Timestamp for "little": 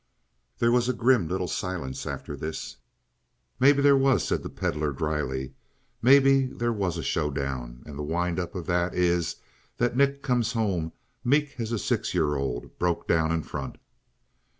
1.27-1.47